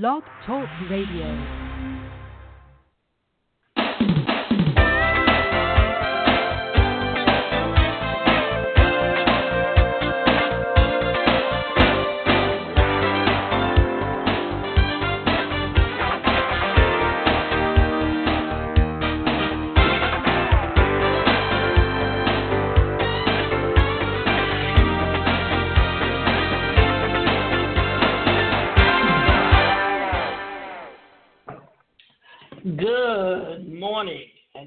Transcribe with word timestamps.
Blog 0.00 0.24
Talk 0.44 0.68
Radio. 0.90 1.63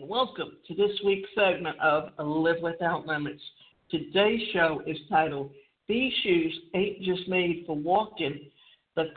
Welcome 0.07 0.53
to 0.65 0.73
this 0.73 0.91
week's 1.03 1.27
segment 1.35 1.77
of 1.81 2.11
Live 2.17 2.61
Without 2.61 3.05
Limits. 3.05 3.41
Today's 3.91 4.39
show 4.53 4.81
is 4.87 4.95
titled 5.09 5.51
These 5.89 6.13
Shoes 6.23 6.57
Ain't 6.75 7.01
Just 7.01 7.27
Made 7.27 7.65
for 7.67 7.75
Walking, 7.75 8.39
the, 8.95 9.07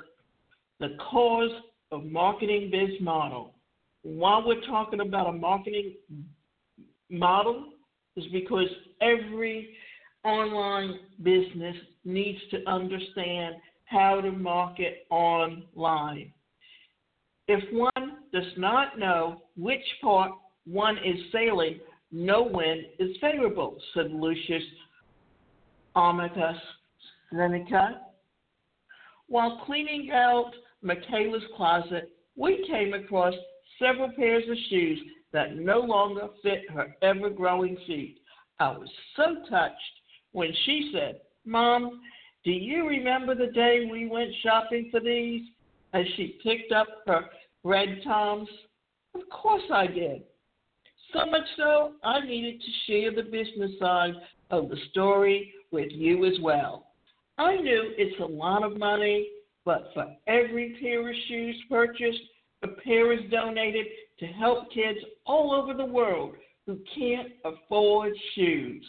the 0.80 0.96
Cause 1.08 1.52
of 1.92 2.04
Marketing 2.06 2.70
Biz 2.72 3.00
Model. 3.00 3.54
While 4.02 4.44
we're 4.44 4.62
talking 4.62 4.98
about 4.98 5.28
a 5.28 5.32
marketing 5.32 5.94
model, 7.08 7.66
is 8.16 8.24
because 8.32 8.66
every 9.00 9.70
online 10.24 10.98
business 11.22 11.76
needs 12.04 12.40
to 12.50 12.68
understand 12.68 13.54
how 13.84 14.20
to 14.20 14.32
market 14.32 15.06
online. 15.08 16.32
If 17.46 17.62
one 17.72 18.16
does 18.32 18.52
not 18.56 18.98
know 18.98 19.42
which 19.56 19.84
part 20.02 20.32
one 20.66 20.96
is 20.98 21.18
sailing, 21.32 21.80
no 22.12 22.42
wind 22.42 22.86
is 22.98 23.16
favorable, 23.20 23.76
said 23.94 24.10
Lucius 24.12 24.62
Annaeus 25.96 26.58
Seneca. 27.32 28.00
While 29.28 29.62
cleaning 29.64 30.10
out 30.12 30.52
Michaela's 30.82 31.42
closet, 31.56 32.10
we 32.36 32.66
came 32.68 32.94
across 32.94 33.34
several 33.78 34.10
pairs 34.12 34.44
of 34.50 34.56
shoes 34.68 34.98
that 35.32 35.56
no 35.56 35.80
longer 35.80 36.28
fit 36.42 36.68
her 36.70 36.96
ever 37.02 37.30
growing 37.30 37.76
feet. 37.86 38.18
I 38.58 38.70
was 38.70 38.88
so 39.16 39.36
touched 39.48 39.74
when 40.32 40.52
she 40.64 40.90
said, 40.92 41.20
Mom, 41.44 42.00
do 42.44 42.50
you 42.50 42.88
remember 42.88 43.34
the 43.34 43.52
day 43.52 43.88
we 43.90 44.08
went 44.08 44.30
shopping 44.42 44.88
for 44.90 45.00
these? 45.00 45.42
As 45.92 46.04
she 46.16 46.38
picked 46.42 46.72
up 46.72 46.86
her 47.06 47.24
red 47.64 48.00
TOMS? 48.04 48.48
Of 49.14 49.22
course 49.30 49.62
I 49.72 49.86
did. 49.86 50.22
So 51.12 51.26
much 51.26 51.46
so, 51.56 51.92
I 52.04 52.20
needed 52.20 52.60
to 52.60 52.70
share 52.86 53.14
the 53.14 53.22
business 53.22 53.72
side 53.80 54.14
of 54.50 54.68
the 54.68 54.76
story 54.90 55.52
with 55.72 55.90
you 55.90 56.24
as 56.26 56.38
well. 56.40 56.86
I 57.38 57.56
knew 57.56 57.92
it's 57.96 58.20
a 58.20 58.24
lot 58.24 58.62
of 58.62 58.78
money, 58.78 59.28
but 59.64 59.90
for 59.94 60.06
every 60.26 60.76
pair 60.80 61.08
of 61.08 61.14
shoes 61.26 61.56
purchased, 61.68 62.20
a 62.62 62.68
pair 62.68 63.12
is 63.12 63.30
donated 63.30 63.86
to 64.18 64.26
help 64.26 64.72
kids 64.72 64.98
all 65.26 65.52
over 65.52 65.74
the 65.74 65.84
world 65.84 66.34
who 66.66 66.78
can't 66.94 67.32
afford 67.44 68.12
shoes. 68.34 68.84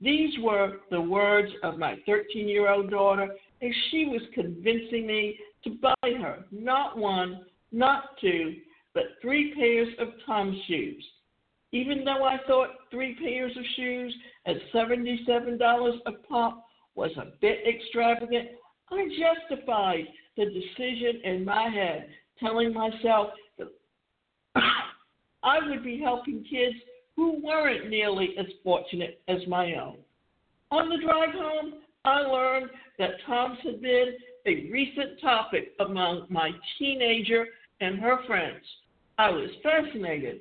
These 0.00 0.38
were 0.40 0.78
the 0.90 1.00
words 1.00 1.50
of 1.62 1.78
my 1.78 1.96
13 2.06 2.48
year 2.48 2.70
old 2.70 2.90
daughter 2.90 3.28
and 3.60 3.74
she 3.90 4.06
was 4.06 4.22
convincing 4.32 5.06
me 5.06 5.38
to 5.64 5.70
buy 5.70 5.94
her 6.02 6.44
not 6.52 6.96
one, 6.96 7.44
not 7.72 8.18
two, 8.20 8.56
but 8.94 9.04
three 9.20 9.52
pairs 9.54 9.88
of 9.98 10.08
Tom 10.24 10.58
shoes. 10.66 11.04
Even 11.72 12.04
though 12.04 12.24
I 12.24 12.38
thought 12.46 12.70
three 12.90 13.14
pairs 13.14 13.52
of 13.56 13.64
shoes 13.76 14.14
at 14.46 14.56
$77 14.74 15.98
a 16.06 16.12
pop 16.26 16.64
was 16.94 17.10
a 17.16 17.32
bit 17.40 17.58
extravagant, 17.68 18.48
I 18.90 19.06
justified 19.08 20.04
the 20.36 20.46
decision 20.46 21.20
in 21.24 21.44
my 21.44 21.68
head, 21.68 22.08
telling 22.40 22.72
myself 22.72 23.28
that 23.58 23.68
I 25.42 25.58
would 25.68 25.84
be 25.84 26.00
helping 26.00 26.44
kids 26.44 26.76
who 27.16 27.40
weren't 27.42 27.90
nearly 27.90 28.34
as 28.38 28.46
fortunate 28.64 29.20
as 29.28 29.46
my 29.46 29.74
own. 29.74 29.98
On 30.70 30.88
the 30.88 31.04
drive 31.04 31.34
home, 31.34 31.74
I 32.04 32.20
learned 32.20 32.70
that 32.98 33.10
TOMS 33.26 33.58
had 33.64 33.82
been 33.82 34.14
a 34.46 34.70
recent 34.70 35.20
topic 35.20 35.72
among 35.80 36.26
my 36.30 36.50
teenager 36.78 37.46
and 37.80 37.98
her 37.98 38.18
friends. 38.26 38.64
I 39.18 39.30
was 39.30 39.50
fascinated. 39.62 40.40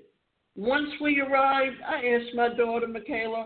Once 0.57 0.89
we 0.99 1.21
arrived, 1.21 1.75
I 1.87 2.03
asked 2.07 2.33
my 2.33 2.49
daughter 2.49 2.87
Michaela 2.87 3.45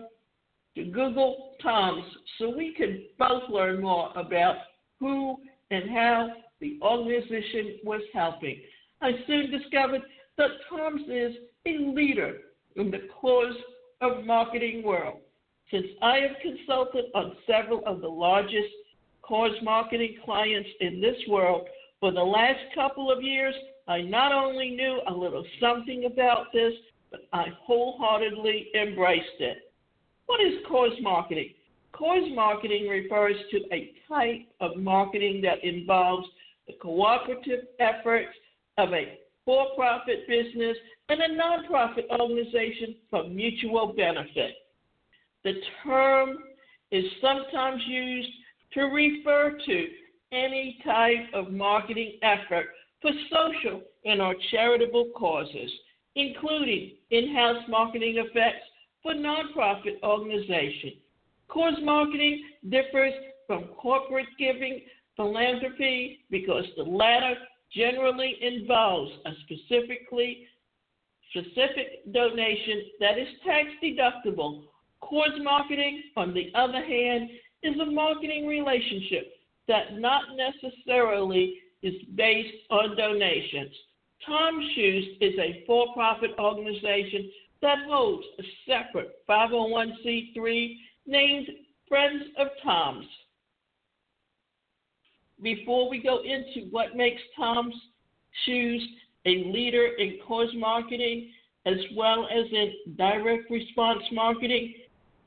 to 0.74 0.84
Google 0.84 1.56
TOMS 1.62 2.02
so 2.38 2.56
we 2.56 2.72
could 2.72 3.02
both 3.18 3.42
learn 3.50 3.82
more 3.82 4.10
about 4.16 4.56
who 4.98 5.36
and 5.70 5.90
how 5.90 6.30
the 6.62 6.78
organization 6.80 7.80
was 7.84 8.00
helping. 8.14 8.62
I 9.02 9.12
soon 9.26 9.50
discovered 9.50 10.00
that 10.38 10.52
TOMS 10.70 11.02
is 11.10 11.32
a 11.66 11.84
leader 11.94 12.38
in 12.76 12.90
the 12.90 13.06
cause 13.20 13.56
of 14.00 14.24
marketing 14.24 14.82
world. 14.82 15.18
Since 15.70 15.88
I 16.00 16.16
have 16.16 16.36
consulted 16.40 17.04
on 17.14 17.36
several 17.46 17.82
of 17.84 18.00
the 18.00 18.08
largest 18.08 18.72
cause 19.20 19.54
marketing 19.62 20.16
clients 20.24 20.70
in 20.80 20.98
this 20.98 21.16
world 21.28 21.68
for 22.00 22.10
the 22.10 22.22
last 22.22 22.60
couple 22.74 23.12
of 23.12 23.22
years, 23.22 23.54
I 23.86 24.00
not 24.00 24.32
only 24.32 24.70
knew 24.70 25.00
a 25.06 25.12
little 25.12 25.44
something 25.60 26.06
about 26.06 26.46
this, 26.54 26.72
but 27.12 27.28
I 27.32 27.46
wholeheartedly 27.64 28.68
embraced 28.74 29.38
it. 29.38 29.72
What 30.26 30.40
is 30.40 30.54
cause 30.68 30.92
marketing? 31.00 31.50
Cause 31.92 32.28
marketing 32.34 32.88
refers 32.88 33.36
to 33.50 33.60
a 33.72 33.92
type 34.08 34.48
of 34.60 34.76
marketing 34.76 35.42
that 35.42 35.62
involves 35.62 36.26
the 36.66 36.72
cooperative 36.80 37.66
efforts 37.78 38.34
of 38.78 38.92
a 38.92 39.18
for 39.44 39.66
profit 39.76 40.26
business 40.26 40.76
and 41.08 41.20
a 41.20 41.28
nonprofit 41.28 42.08
organization 42.10 42.94
for 43.10 43.28
mutual 43.28 43.92
benefit. 43.96 44.54
The 45.44 45.54
term 45.84 46.36
is 46.90 47.04
sometimes 47.20 47.82
used 47.86 48.30
to 48.74 48.82
refer 48.82 49.58
to 49.66 49.86
any 50.30 50.78
type 50.84 51.26
of 51.34 51.50
marketing 51.50 52.18
effort 52.22 52.66
for 53.02 53.10
social 53.30 53.82
and 54.04 54.22
or 54.22 54.34
charitable 54.50 55.10
causes, 55.16 55.70
including 56.16 56.92
in-house 57.10 57.62
marketing 57.68 58.16
effects 58.18 58.64
for 59.02 59.14
nonprofit 59.14 60.02
organizations. 60.02 60.94
Cause 61.48 61.74
marketing 61.82 62.44
differs 62.70 63.12
from 63.46 63.64
corporate 63.80 64.26
giving 64.38 64.80
philanthropy 65.16 66.20
because 66.30 66.64
the 66.76 66.82
latter 66.82 67.34
generally 67.74 68.36
involves 68.40 69.10
a 69.26 69.30
specifically 69.44 70.46
specific 71.30 72.12
donation 72.12 72.84
that 73.00 73.18
is 73.18 73.28
tax 73.44 73.68
deductible. 73.82 74.62
Cause 75.00 75.32
marketing, 75.42 76.02
on 76.16 76.32
the 76.32 76.50
other 76.54 76.84
hand, 76.84 77.30
is 77.62 77.78
a 77.80 77.90
marketing 77.90 78.46
relationship 78.46 79.32
that 79.68 79.98
not 79.98 80.22
necessarily 80.36 81.58
is 81.82 81.94
based 82.14 82.54
on 82.70 82.96
donations. 82.96 83.74
Tom 84.26 84.60
Shoes 84.74 85.16
is 85.20 85.34
a 85.38 85.64
for 85.66 85.92
profit 85.94 86.30
organization 86.38 87.30
that 87.60 87.78
holds 87.88 88.24
a 88.38 88.42
separate 88.66 89.14
501c3 89.28 90.76
named 91.06 91.48
Friends 91.88 92.24
of 92.38 92.48
TOMS. 92.62 93.06
Before 95.42 95.90
we 95.90 96.00
go 96.00 96.20
into 96.22 96.68
what 96.70 96.96
makes 96.96 97.20
TOMS 97.36 97.74
Shoes 98.46 98.86
a 99.26 99.44
leader 99.46 99.88
in 99.98 100.18
cause 100.26 100.50
marketing 100.54 101.30
as 101.66 101.76
well 101.96 102.26
as 102.26 102.46
in 102.52 102.72
direct 102.96 103.50
response 103.50 104.02
marketing, 104.12 104.74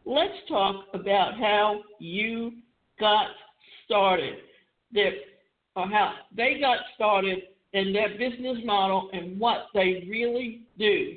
let's 0.05 0.33
talk 0.47 0.85
about 0.93 1.37
how 1.37 1.81
you 1.99 2.53
got 2.99 3.27
started. 3.85 4.35
There 4.91 5.13
or 5.75 5.87
how 5.89 6.13
they 6.35 6.57
got 6.59 6.79
started 6.95 7.39
in 7.75 7.91
their 7.91 8.09
business 8.17 8.57
model 8.63 9.09
and 9.11 9.37
what 9.37 9.67
they 9.73 10.07
really 10.09 10.61
do. 10.79 11.15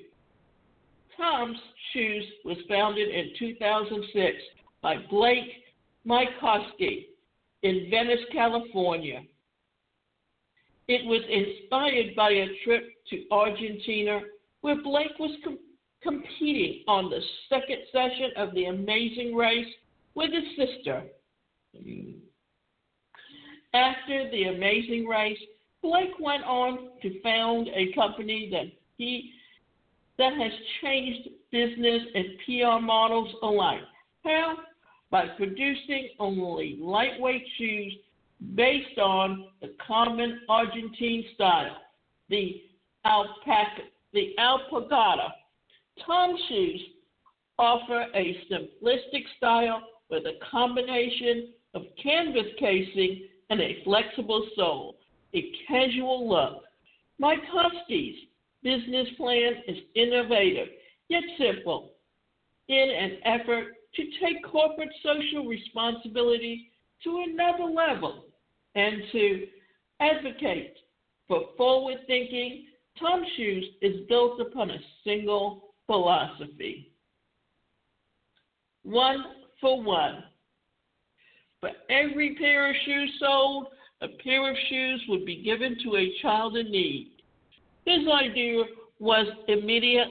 TOMS 1.16 1.56
Shoes 1.92 2.24
was 2.44 2.56
founded 2.68 3.08
in 3.08 3.30
2006 3.38 4.36
by 4.82 4.96
Blake 5.08 5.50
Mycoskie 6.06 7.06
in 7.62 7.88
Venice, 7.90 8.24
California. 8.32 9.22
It 10.88 11.04
was 11.06 11.22
inspired 11.30 12.16
by 12.16 12.30
a 12.30 12.48
trip 12.64 12.88
to 13.10 13.24
Argentina 13.30 14.20
where 14.62 14.82
Blake 14.82 15.16
was 15.20 15.30
com- 15.44 15.58
competing 16.02 16.82
on 16.88 17.08
the 17.08 17.20
second 17.48 17.78
session 17.92 18.30
of 18.36 18.52
the 18.54 18.64
Amazing 18.66 19.34
Race 19.36 19.66
with 20.14 20.30
his 20.32 20.44
sister. 20.56 21.04
After 23.74 24.30
the 24.30 24.44
amazing 24.44 25.06
race, 25.06 25.38
Blake 25.82 26.18
went 26.20 26.44
on 26.44 26.90
to 27.02 27.20
found 27.22 27.68
a 27.68 27.92
company 27.94 28.48
that 28.52 28.66
he 28.96 29.32
that 30.18 30.32
has 30.34 30.52
changed 30.82 31.28
business 31.52 32.02
and 32.14 32.24
PR 32.44 32.84
models 32.84 33.32
alike. 33.42 33.80
How? 34.24 34.56
By 35.10 35.28
producing 35.36 36.10
only 36.18 36.76
lightweight 36.80 37.44
shoes 37.56 37.94
based 38.54 38.98
on 38.98 39.46
the 39.62 39.74
common 39.84 40.40
Argentine 40.48 41.24
style, 41.34 41.76
the 42.28 42.62
alpaca, 43.04 43.82
the 44.12 44.34
alpagata. 44.38 45.30
Tom 46.04 46.36
shoes 46.48 46.80
offer 47.58 48.06
a 48.14 48.36
simplistic 48.50 49.22
style 49.36 49.82
with 50.10 50.24
a 50.26 50.38
combination 50.50 51.48
of 51.74 51.82
canvas 52.02 52.46
casing 52.58 53.28
and 53.50 53.60
a 53.60 53.82
flexible 53.84 54.46
sole, 54.56 54.96
a 55.34 55.52
casual 55.66 56.28
look. 56.28 56.64
My 57.18 57.36
Huskies 57.50 58.16
business 58.62 59.08
plan 59.16 59.54
is 59.66 59.78
innovative 59.94 60.68
yet 61.08 61.22
simple 61.38 61.92
in 62.68 62.90
an 62.90 63.18
effort 63.24 63.74
to 63.94 64.02
take 64.22 64.44
corporate 64.44 64.92
social 65.02 65.46
responsibility 65.46 66.70
to 67.04 67.24
another 67.28 67.64
level 67.64 68.26
and 68.74 69.02
to 69.12 69.46
advocate 70.00 70.76
for 71.26 71.42
forward 71.56 71.98
thinking. 72.06 72.66
Tom 72.98 73.22
Shoes 73.36 73.64
is 73.80 74.06
built 74.08 74.40
upon 74.40 74.70
a 74.70 74.78
single 75.04 75.74
philosophy 75.86 76.92
one 78.88 79.24
for 79.60 79.82
one. 79.82 80.24
For 81.60 81.70
every 81.90 82.36
pair 82.36 82.70
of 82.70 82.76
shoes 82.84 83.12
sold, 83.20 83.66
a 84.00 84.08
pair 84.22 84.48
of 84.48 84.56
shoes 84.68 85.04
would 85.08 85.24
be 85.24 85.42
given 85.42 85.76
to 85.82 85.96
a 85.96 86.14
child 86.22 86.56
in 86.56 86.70
need. 86.70 87.10
His 87.84 88.06
idea 88.08 88.64
was 89.00 89.26
immediate, 89.48 90.08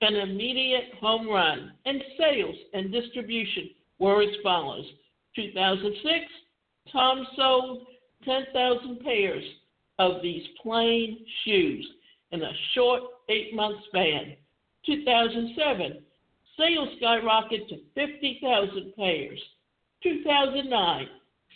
an 0.00 0.14
immediate 0.14 0.94
home 1.00 1.28
run, 1.28 1.72
and 1.84 2.02
sales 2.18 2.56
and 2.72 2.90
distribution 2.90 3.70
were 3.98 4.22
as 4.22 4.34
follows. 4.42 4.86
2006, 5.36 6.24
Tom 6.90 7.26
sold 7.36 7.86
10,000 8.24 9.00
pairs 9.00 9.44
of 9.98 10.22
these 10.22 10.46
plain 10.62 11.18
shoes 11.44 11.86
in 12.30 12.42
a 12.42 12.52
short 12.74 13.02
eight 13.28 13.54
month 13.54 13.78
span. 13.88 14.36
2007, 14.86 16.02
sales 16.58 16.88
skyrocketed 17.00 17.68
to 17.68 17.76
50,000 17.94 18.96
pairs. 18.96 19.40
2009, 20.02 21.06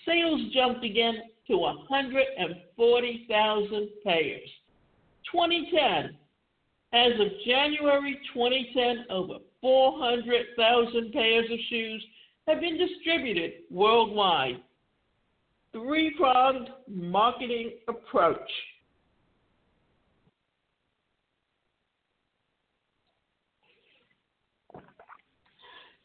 sales 0.05 0.41
jumped 0.53 0.85
again 0.85 1.23
to 1.49 1.57
140,000 1.57 3.89
pairs. 4.05 4.49
2010, 5.33 6.17
as 6.93 7.13
of 7.21 7.29
January 7.47 8.21
2010, 8.33 9.07
over 9.11 9.39
400,000 9.61 11.13
pairs 11.13 11.51
of 11.51 11.59
shoes 11.69 12.07
have 12.47 12.61
been 12.61 12.79
distributed 12.79 13.55
worldwide. 13.71 14.63
Three 15.73 16.15
pronged 16.17 16.69
marketing 16.89 17.73
approach. 17.89 18.49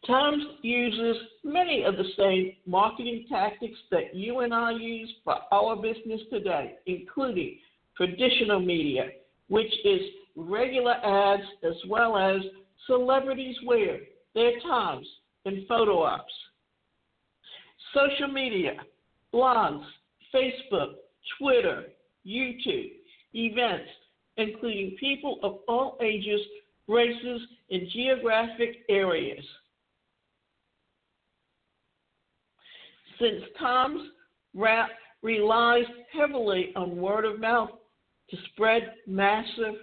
TOMS 0.05 0.43
uses 0.63 1.15
many 1.43 1.83
of 1.83 1.95
the 1.95 2.05
same 2.17 2.53
marketing 2.65 3.25
tactics 3.29 3.77
that 3.91 4.15
you 4.15 4.39
and 4.39 4.53
I 4.53 4.71
use 4.71 5.13
for 5.23 5.35
our 5.51 5.75
business 5.75 6.21
today, 6.31 6.75
including 6.87 7.57
traditional 7.95 8.59
media, 8.59 9.09
which 9.47 9.71
is 9.85 10.01
regular 10.35 10.93
ads 10.93 11.43
as 11.63 11.75
well 11.87 12.17
as 12.17 12.41
celebrities 12.87 13.55
wear 13.65 13.99
their 14.33 14.59
times, 14.61 15.05
and 15.45 15.67
photo 15.67 16.03
ops. 16.03 16.31
Social 17.93 18.31
media, 18.31 18.77
blogs, 19.33 19.83
Facebook, 20.33 20.93
Twitter, 21.37 21.85
YouTube, 22.25 22.91
events, 23.33 23.89
including 24.37 24.95
people 24.99 25.39
of 25.43 25.59
all 25.67 25.97
ages, 26.01 26.39
races, 26.87 27.41
and 27.69 27.87
geographic 27.91 28.77
areas. 28.89 29.43
Since 33.21 33.43
TOMS 33.59 34.01
rap 34.55 34.89
relies 35.21 35.85
heavily 36.11 36.71
on 36.75 36.97
word 36.97 37.23
of 37.23 37.39
mouth 37.39 37.69
to 38.31 38.37
spread 38.51 38.93
massive. 39.05 39.75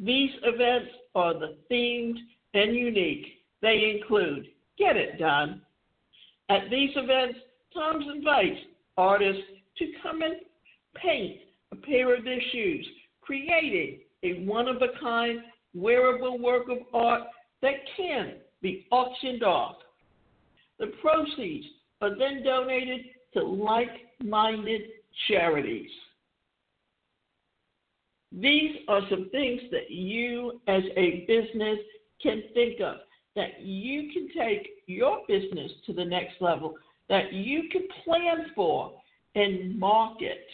These 0.00 0.30
events 0.42 0.90
are 1.14 1.34
the 1.34 1.56
themed 1.70 2.16
and 2.54 2.74
unique. 2.74 3.26
They 3.62 3.96
include 3.96 4.48
Get 4.76 4.96
It 4.96 5.20
Done. 5.20 5.62
At 6.48 6.68
these 6.68 6.90
events, 6.96 7.38
TOMS 7.74 8.06
invites 8.12 8.58
artists 8.96 9.42
to 9.78 9.86
come 10.02 10.22
and 10.22 10.34
paint 10.96 11.36
a 11.70 11.76
pair 11.76 12.12
of 12.16 12.24
their 12.24 12.40
shoes, 12.50 12.86
creating 13.20 14.00
a 14.24 14.44
one 14.44 14.66
of 14.66 14.82
a 14.82 14.98
kind 15.00 15.38
wearable 15.74 16.40
work 16.40 16.68
of 16.68 16.78
art 16.92 17.22
that 17.62 17.74
can 17.96 18.32
be 18.62 18.86
auctioned 18.90 19.44
off. 19.44 19.76
The 20.80 20.88
proceeds 21.00 21.66
are 22.00 22.16
then 22.18 22.42
donated 22.42 23.02
to 23.34 23.42
like 23.42 23.90
minded 24.24 24.82
charities. 25.28 25.90
These 28.32 28.76
are 28.88 29.02
some 29.10 29.28
things 29.30 29.60
that 29.70 29.90
you, 29.90 30.60
as 30.66 30.82
a 30.96 31.24
business, 31.28 31.78
can 32.22 32.42
think 32.54 32.80
of 32.80 32.96
that 33.36 33.60
you 33.60 34.10
can 34.12 34.28
take 34.36 34.68
your 34.86 35.20
business 35.28 35.70
to 35.86 35.92
the 35.92 36.04
next 36.04 36.40
level, 36.40 36.74
that 37.08 37.32
you 37.32 37.68
can 37.70 37.82
plan 38.04 38.46
for 38.54 38.92
and 39.34 39.78
market. 39.78 40.46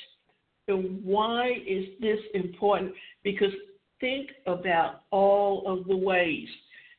And 0.68 1.04
why 1.04 1.52
is 1.66 1.86
this 2.00 2.18
important? 2.34 2.92
Because 3.22 3.52
think 4.00 4.30
about 4.46 5.02
all 5.10 5.62
of 5.66 5.86
the 5.86 5.96
ways. 5.96 6.48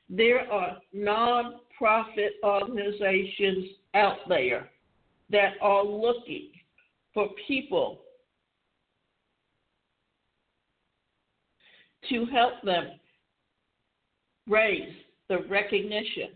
There 0.10 0.50
are 0.52 0.78
non 0.94 1.56
profit 1.78 2.34
organizations 2.44 3.66
out 3.94 4.18
there 4.28 4.70
that 5.30 5.54
are 5.62 5.84
looking 5.84 6.50
for 7.14 7.30
people 7.48 8.00
to 12.10 12.26
help 12.28 12.54
them 12.64 12.88
raise 14.48 14.94
the 15.30 15.40
recognition. 15.50 16.30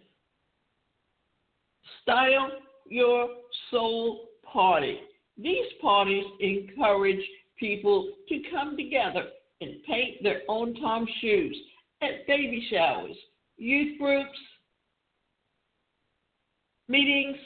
Style 2.02 2.50
your 2.90 3.30
soul 3.70 4.30
party. 4.44 5.00
These 5.38 5.66
parties 5.82 6.26
encourage 6.40 7.24
people 7.58 8.12
to 8.28 8.42
come 8.52 8.76
together 8.76 9.28
and 9.62 9.84
paint 9.88 10.22
their 10.24 10.42
own 10.50 10.76
Tom 10.76 11.08
shoes 11.22 11.56
at 12.02 12.28
baby 12.28 12.68
showers, 12.70 13.16
youth 13.58 13.98
groups, 14.00 14.38
meetings, 16.92 17.38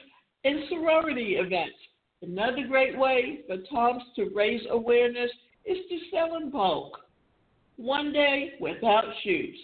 and 0.44 0.60
sorority 0.70 1.36
events. 1.38 1.78
Another 2.22 2.68
great 2.68 2.98
way 2.98 3.42
for 3.48 3.58
TOMS 3.70 4.04
to 4.16 4.32
raise 4.34 4.62
awareness 4.70 5.32
is 5.66 5.78
to 5.90 5.98
sell 6.12 6.38
in 6.38 6.50
bulk. 6.50 6.98
One 7.78 8.12
day 8.12 8.54
without 8.60 9.06
shoes. 9.24 9.56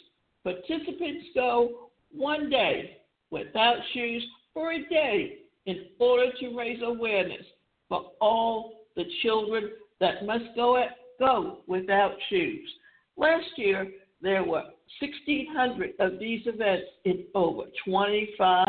Participants 0.43 1.27
go 1.33 1.89
one 2.11 2.49
day 2.49 2.97
without 3.29 3.77
shoes 3.93 4.23
for 4.53 4.73
a 4.73 4.87
day 4.89 5.39
in 5.65 5.85
order 5.99 6.31
to 6.39 6.57
raise 6.57 6.81
awareness 6.83 7.45
for 7.87 8.11
all 8.19 8.85
the 8.95 9.05
children 9.21 9.71
that 9.99 10.25
must 10.25 10.45
go, 10.55 10.77
at, 10.77 10.97
go 11.19 11.59
without 11.67 12.13
shoes. 12.29 12.67
Last 13.17 13.47
year, 13.55 13.87
there 14.21 14.43
were 14.43 14.63
1,600 14.99 15.93
of 15.99 16.19
these 16.19 16.41
events 16.45 16.87
in 17.05 17.25
over 17.33 17.63
25 17.85 18.67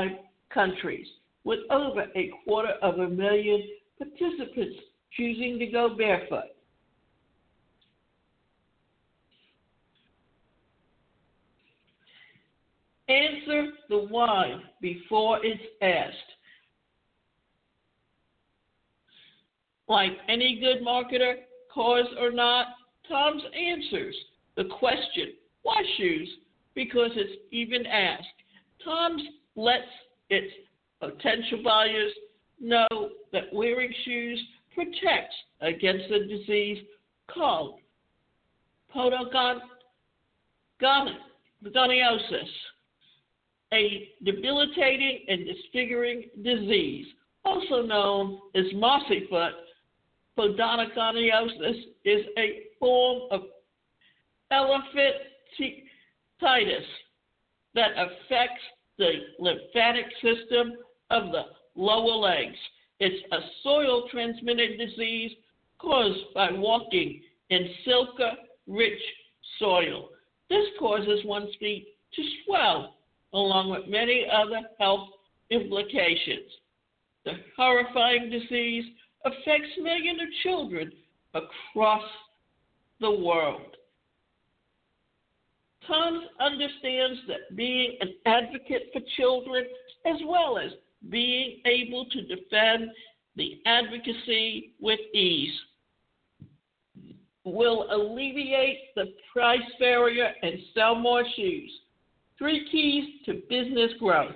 countries, 0.52 1.06
with 1.44 1.60
over 1.70 2.06
a 2.14 2.30
quarter 2.44 2.74
of 2.82 2.98
a 2.98 3.08
million 3.08 3.62
participants 3.98 4.76
choosing 5.16 5.58
to 5.58 5.66
go 5.66 5.94
barefoot. 5.96 6.44
Answer 13.08 13.72
the 13.88 14.06
why 14.08 14.54
before 14.80 15.44
it's 15.44 15.60
asked. 15.82 16.16
Like 19.88 20.12
any 20.28 20.58
good 20.60 20.86
marketer, 20.86 21.34
cause 21.72 22.06
or 22.18 22.30
not, 22.30 22.68
TOMS 23.08 23.42
answers 23.54 24.14
the 24.56 24.64
question, 24.78 25.34
why 25.62 25.76
shoes? 25.96 26.28
Because 26.74 27.10
it's 27.14 27.42
even 27.50 27.86
asked. 27.86 28.26
TOMS 28.84 29.22
lets 29.56 29.84
its 30.30 30.52
potential 31.00 31.60
buyers 31.64 32.12
know 32.60 32.86
that 33.32 33.52
wearing 33.52 33.92
shoes 34.04 34.40
protects 34.74 35.34
against 35.60 36.10
a 36.10 36.26
disease 36.26 36.78
called 37.28 37.78
podoconiosis, 38.94 39.60
a 43.72 44.08
debilitating 44.24 45.24
and 45.28 45.46
disfiguring 45.46 46.24
disease, 46.42 47.06
also 47.44 47.82
known 47.82 48.38
as 48.54 48.64
mossy 48.74 49.26
foot. 49.28 49.52
Podoconiosis 50.38 51.82
is 52.04 52.24
a 52.38 52.62
form 52.78 53.22
of 53.30 53.42
elephantitis 54.52 56.86
that 57.74 57.90
affects 57.96 58.62
the 59.02 59.44
lymphatic 59.44 60.06
system 60.22 60.74
of 61.10 61.32
the 61.32 61.42
lower 61.74 62.16
legs. 62.16 62.56
It's 63.00 63.24
a 63.32 63.38
soil 63.64 64.04
transmitted 64.10 64.78
disease 64.78 65.32
caused 65.78 66.32
by 66.34 66.52
walking 66.52 67.20
in 67.50 67.68
silica 67.84 68.32
rich 68.68 69.00
soil. 69.58 70.10
This 70.48 70.66
causes 70.78 71.24
one's 71.24 71.54
feet 71.58 71.88
to 72.14 72.22
swell, 72.44 72.94
along 73.32 73.70
with 73.70 73.88
many 73.88 74.24
other 74.32 74.60
health 74.78 75.08
implications. 75.50 76.50
The 77.24 77.32
horrifying 77.56 78.30
disease 78.30 78.84
affects 79.24 79.70
millions 79.80 80.20
of 80.22 80.28
children 80.44 80.92
across 81.34 82.04
the 83.00 83.10
world. 83.10 83.76
Tom 85.86 86.22
understands 86.40 87.20
that 87.28 87.56
being 87.56 87.96
an 88.00 88.14
advocate 88.26 88.90
for 88.92 89.00
children, 89.16 89.64
as 90.06 90.16
well 90.26 90.58
as 90.58 90.72
being 91.10 91.60
able 91.66 92.06
to 92.06 92.22
defend 92.22 92.90
the 93.36 93.60
advocacy 93.66 94.72
with 94.80 95.00
ease, 95.14 95.52
will 97.44 97.86
alleviate 97.90 98.94
the 98.94 99.12
price 99.32 99.60
barrier 99.80 100.32
and 100.42 100.54
sell 100.74 100.94
more 100.94 101.24
shoes. 101.34 101.70
Three 102.38 102.68
keys 102.70 103.20
to 103.26 103.42
business 103.48 103.92
growth. 103.98 104.34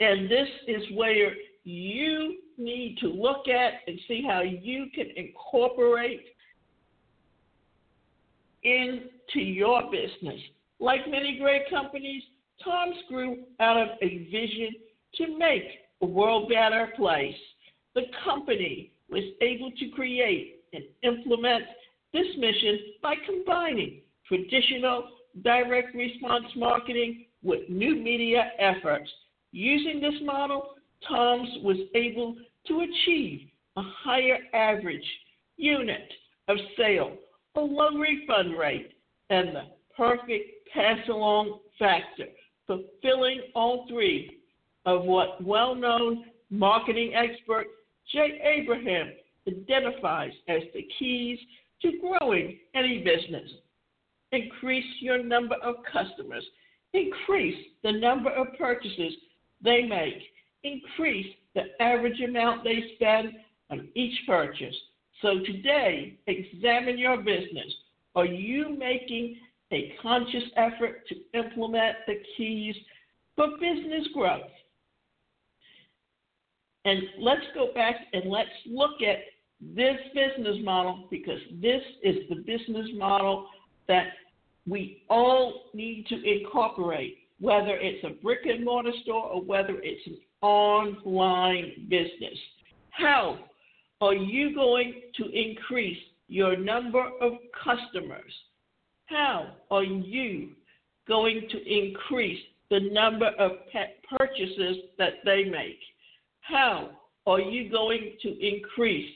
And 0.00 0.30
this 0.30 0.48
is 0.68 0.82
where 0.94 1.32
you 1.64 2.36
need 2.56 2.98
to 3.00 3.08
look 3.08 3.48
at 3.48 3.72
and 3.86 3.98
see 4.06 4.22
how 4.26 4.42
you 4.42 4.86
can 4.94 5.06
incorporate 5.16 6.22
into 8.68 9.40
your 9.40 9.82
business. 9.90 10.40
Like 10.80 11.08
many 11.08 11.38
great 11.38 11.68
companies, 11.70 12.22
TOMS 12.62 12.96
grew 13.08 13.38
out 13.60 13.76
of 13.76 13.88
a 14.02 14.28
vision 14.30 14.74
to 15.16 15.38
make 15.38 15.64
the 16.00 16.06
world 16.06 16.50
a 16.50 16.54
better 16.54 16.92
place. 16.96 17.34
The 17.94 18.02
company 18.24 18.92
was 19.10 19.24
able 19.40 19.70
to 19.72 19.88
create 19.90 20.60
and 20.72 20.84
implement 21.02 21.64
this 22.12 22.26
mission 22.36 22.78
by 23.02 23.14
combining 23.26 24.00
traditional 24.26 25.08
direct 25.42 25.94
response 25.94 26.46
marketing 26.56 27.26
with 27.42 27.68
new 27.68 27.96
media 27.96 28.50
efforts. 28.58 29.10
Using 29.52 30.00
this 30.00 30.20
model, 30.22 30.74
TOMS 31.08 31.48
was 31.62 31.78
able 31.94 32.36
to 32.66 32.80
achieve 32.80 33.48
a 33.76 33.82
higher 34.04 34.38
average 34.52 35.04
unit 35.56 36.12
of 36.48 36.56
sale 36.76 37.16
low 37.60 37.98
refund 37.98 38.58
rate, 38.58 38.92
and 39.30 39.48
the 39.48 39.62
perfect 39.96 40.68
pass 40.72 40.98
along 41.08 41.60
factor, 41.78 42.26
fulfilling 42.66 43.42
all 43.54 43.86
three 43.88 44.38
of 44.86 45.04
what 45.04 45.42
well 45.42 45.74
known 45.74 46.24
marketing 46.50 47.14
expert 47.14 47.66
Jay 48.12 48.40
Abraham 48.42 49.12
identifies 49.46 50.32
as 50.48 50.62
the 50.74 50.86
keys 50.98 51.38
to 51.82 51.92
growing 52.00 52.58
any 52.74 52.98
business. 52.98 53.50
Increase 54.32 54.84
your 55.00 55.22
number 55.22 55.56
of 55.62 55.76
customers, 55.90 56.44
increase 56.92 57.56
the 57.82 57.92
number 57.92 58.30
of 58.30 58.46
purchases 58.58 59.12
they 59.62 59.82
make, 59.82 60.22
increase 60.64 61.34
the 61.54 61.62
average 61.80 62.20
amount 62.20 62.64
they 62.64 62.82
spend 62.96 63.32
on 63.70 63.88
each 63.94 64.14
purchase, 64.26 64.74
so 65.22 65.40
today, 65.44 66.18
examine 66.26 66.98
your 66.98 67.16
business. 67.18 67.72
Are 68.14 68.26
you 68.26 68.76
making 68.78 69.36
a 69.72 69.92
conscious 70.00 70.44
effort 70.56 71.06
to 71.08 71.38
implement 71.38 71.96
the 72.06 72.14
keys 72.36 72.74
for 73.36 73.48
business 73.60 74.06
growth? 74.14 74.42
And 76.84 77.02
let's 77.20 77.44
go 77.54 77.72
back 77.74 77.96
and 78.12 78.30
let's 78.30 78.48
look 78.66 79.02
at 79.02 79.18
this 79.60 79.96
business 80.14 80.56
model 80.62 81.08
because 81.10 81.40
this 81.60 81.82
is 82.02 82.16
the 82.28 82.36
business 82.36 82.86
model 82.94 83.48
that 83.88 84.06
we 84.68 85.02
all 85.10 85.64
need 85.74 86.06
to 86.06 86.22
incorporate, 86.22 87.18
whether 87.40 87.76
it's 87.76 88.04
a 88.04 88.22
brick 88.22 88.40
and 88.44 88.64
mortar 88.64 88.92
store 89.02 89.24
or 89.24 89.42
whether 89.42 89.78
it's 89.82 90.06
an 90.06 90.18
online 90.42 91.86
business. 91.88 92.38
How 92.90 93.38
are 94.00 94.14
you 94.14 94.54
going 94.54 95.02
to 95.16 95.30
increase 95.30 95.98
your 96.28 96.56
number 96.56 97.04
of 97.20 97.32
customers? 97.64 98.32
How 99.06 99.48
are 99.70 99.84
you 99.84 100.50
going 101.08 101.48
to 101.50 101.58
increase 101.66 102.40
the 102.70 102.80
number 102.92 103.28
of 103.38 103.52
pet 103.72 103.96
purchases 104.16 104.76
that 104.98 105.14
they 105.24 105.44
make? 105.44 105.80
How 106.40 106.90
are 107.26 107.40
you 107.40 107.70
going 107.70 108.12
to 108.22 108.46
increase 108.46 109.10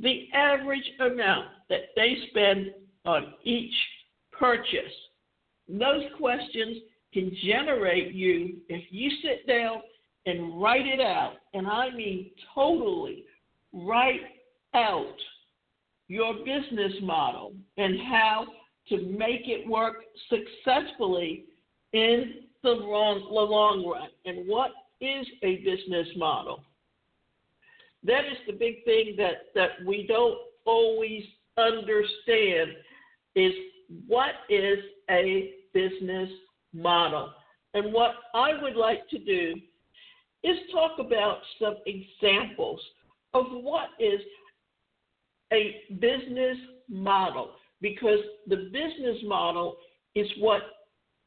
the 0.00 0.28
average 0.34 0.90
amount 1.00 1.46
that 1.70 1.90
they 1.96 2.16
spend 2.30 2.72
on 3.04 3.34
each 3.44 3.74
purchase? 4.32 4.92
Those 5.68 6.04
questions 6.18 6.78
can 7.12 7.34
generate 7.44 8.12
you 8.14 8.58
if 8.68 8.84
you 8.90 9.10
sit 9.22 9.46
down 9.46 9.82
and 10.26 10.60
write 10.60 10.86
it 10.86 11.00
out, 11.00 11.34
and 11.54 11.66
I 11.66 11.90
mean 11.90 12.30
totally 12.54 13.24
write 13.72 14.20
out 14.74 15.16
your 16.08 16.34
business 16.38 16.92
model 17.02 17.52
and 17.76 17.98
how 18.00 18.46
to 18.88 19.02
make 19.02 19.42
it 19.46 19.68
work 19.68 19.96
successfully 20.28 21.44
in 21.92 22.34
the 22.62 22.70
long, 22.70 23.20
the 23.20 23.40
long 23.40 23.86
run. 23.86 24.08
And 24.24 24.48
what 24.48 24.70
is 25.00 25.26
a 25.42 25.56
business 25.56 26.08
model? 26.16 26.62
That 28.04 28.24
is 28.24 28.38
the 28.46 28.52
big 28.52 28.84
thing 28.84 29.14
that, 29.18 29.46
that 29.54 29.70
we 29.86 30.06
don't 30.06 30.38
always 30.64 31.22
understand 31.58 32.70
is 33.34 33.52
what 34.06 34.32
is 34.48 34.78
a 35.10 35.54
business 35.74 36.30
model? 36.72 37.32
And 37.74 37.92
what 37.92 38.12
I 38.34 38.60
would 38.62 38.76
like 38.76 39.08
to 39.10 39.18
do 39.18 39.54
is 40.42 40.56
talk 40.72 40.98
about 40.98 41.38
some 41.60 41.76
examples 41.86 42.80
of 43.34 43.46
what 43.50 43.90
is 43.98 44.20
a 45.52 45.76
business 46.00 46.56
model 46.88 47.52
because 47.80 48.18
the 48.48 48.70
business 48.72 49.18
model 49.24 49.76
is 50.14 50.26
what 50.38 50.62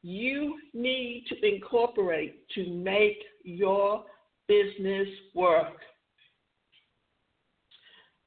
you 0.02 0.58
need 0.74 1.24
to 1.28 1.46
incorporate 1.46 2.48
to 2.54 2.68
make 2.70 3.18
your 3.44 4.04
business 4.48 5.08
work. 5.34 5.78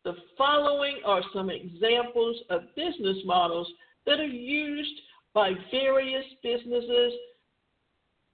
The 0.06 0.14
following 0.38 0.98
are 1.06 1.22
some 1.34 1.50
examples 1.50 2.38
of 2.50 2.62
business 2.76 3.18
models 3.26 3.68
that 4.06 4.20
are 4.20 4.26
used 4.26 5.02
by 5.34 5.52
various 5.72 6.26
businesses 6.44 7.14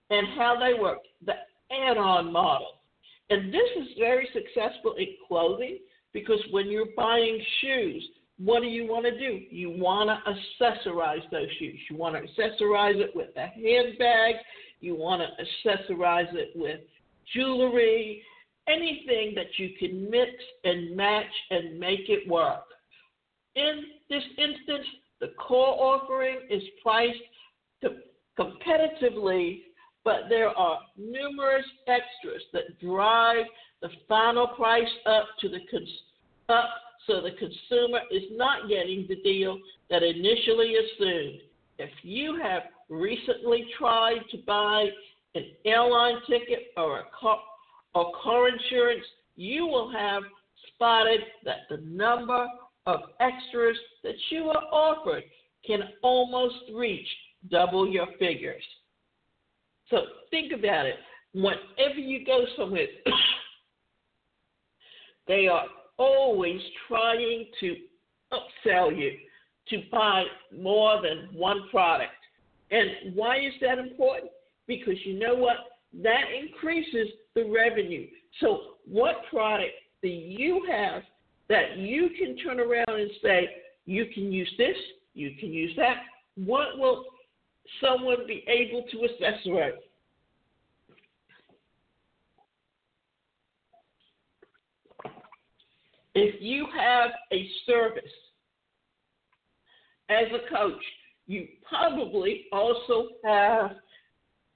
and 0.10 0.27
how 0.38 0.57
they 0.60 0.79
work. 0.79 1.00
The 1.25 1.33
add 1.71 1.98
on 1.98 2.31
model. 2.31 2.81
And 3.30 3.54
this 3.54 3.70
is 3.80 3.88
very 3.98 4.28
successful 4.34 4.96
in 4.98 5.08
clothing 5.28 5.80
because 6.13 6.40
when 6.51 6.68
you're 6.68 6.94
buying 6.98 7.42
shoes, 7.62 8.04
what 8.38 8.62
do 8.62 8.68
you 8.68 8.88
want 8.88 9.06
to 9.06 9.18
do? 9.18 9.42
You 9.50 9.70
want 9.70 10.10
to 10.10 10.66
accessorize 10.66 11.30
those 11.32 11.48
shoes. 11.60 11.80
You 11.90 11.96
want 11.96 12.16
to 12.16 12.22
accessorize 12.22 13.00
it 13.00 13.12
with 13.16 13.30
a 13.38 13.48
handbag. 13.48 14.36
You 14.80 14.96
want 14.96 15.22
to 15.22 15.70
accessorize 15.70 16.34
it 16.34 16.50
with 16.56 16.80
jewelry, 17.34 18.24
anything 18.68 19.34
that 19.36 19.58
you 19.58 19.70
can 19.80 20.10
mix 20.10 20.32
and 20.63 20.96
match 20.96 21.32
and 21.51 21.80
make 21.80 22.10
it 22.10 22.28
work. 22.28 22.63
In 23.56 23.84
this 24.10 24.24
instance, 24.38 24.88
the 25.20 25.34
core 25.38 25.78
offering 25.80 26.40
is 26.50 26.63
priced 26.82 27.20
competitively 28.40 29.62
but 30.03 30.22
there 30.29 30.50
are 30.50 30.79
numerous 30.98 31.65
extras 31.88 32.41
that 32.53 32.79
drive 32.79 33.46
the 33.81 33.89
final 34.08 34.48
price 34.48 34.89
up 35.05 35.25
to 35.39 35.50
the 35.50 35.60
cons- 35.70 36.03
up 36.50 36.70
so 37.08 37.22
the 37.22 37.31
consumer 37.31 38.00
is 38.12 38.24
not 38.31 38.70
getting 38.70 39.05
the 39.08 39.15
deal 39.17 39.58
that 39.89 40.03
initially 40.03 40.75
assumed. 40.75 41.41
If 41.79 41.89
you 42.03 42.39
have 42.41 42.63
recently 42.89 43.65
tried 43.77 44.20
to 44.31 44.38
buy 44.46 44.88
an 45.34 45.46
airline 45.65 46.17
ticket 46.29 46.72
or 46.77 47.00
a 47.00 47.03
car, 47.20 47.39
or 47.96 48.12
car 48.24 48.50
insurance, 48.50 49.05
you 49.36 49.65
will 49.65 49.91
have 49.91 50.24
spotted 50.75 51.22
that 51.43 51.62
the 51.70 51.77
number 51.77 52.48
of 52.86 53.00
extras 53.20 53.77
that 54.03 54.15
you 54.29 54.50
are 54.50 54.63
offered 54.72 55.24
can 55.65 55.81
almost 56.03 56.55
reach 56.74 57.08
double 57.50 57.88
your 57.88 58.08
figures. 58.20 58.63
So 59.91 59.98
think 60.31 60.53
about 60.53 60.88
it. 60.88 60.95
Whenever 61.33 62.00
you 62.00 62.25
go 62.25 62.45
somewhere, 62.57 62.88
they 65.27 65.48
are 65.48 65.65
always 65.98 66.60
trying 66.88 67.45
to 67.60 67.75
upsell 68.33 68.98
you 68.98 69.12
to 69.69 69.77
buy 69.91 70.24
more 70.57 71.01
than 71.01 71.38
one 71.38 71.69
product. 71.69 72.12
And 72.71 73.13
why 73.13 73.38
is 73.38 73.53
that 73.62 73.77
important? 73.77 74.31
Because 74.67 74.95
you 75.05 75.19
know 75.19 75.36
what? 75.36 75.57
That 76.01 76.24
increases 76.41 77.10
the 77.36 77.43
revenue. 77.43 78.07
So, 78.39 78.62
what 78.86 79.17
product 79.29 79.74
do 80.01 80.07
you 80.07 80.65
have 80.71 81.03
that 81.50 81.77
you 81.77 82.10
can 82.17 82.38
turn 82.38 82.60
around 82.60 83.00
and 83.00 83.12
say, 83.21 83.50
you 83.86 84.05
can 84.13 84.31
use 84.31 84.51
this, 84.57 84.75
you 85.13 85.31
can 85.39 85.51
use 85.51 85.74
that? 85.75 85.98
What 86.36 86.77
will 86.77 87.05
someone 87.84 88.27
be 88.27 88.44
able 88.48 88.84
to 88.91 89.06
assess 89.06 89.39
right? 89.48 89.74
If 96.13 96.41
you 96.41 96.68
have 96.75 97.12
a 97.32 97.50
service 97.65 98.03
as 100.10 100.25
a 100.27 100.53
coach, 100.53 100.84
you 101.27 101.48
probably 101.68 102.46
also 102.51 103.08
have 103.24 103.72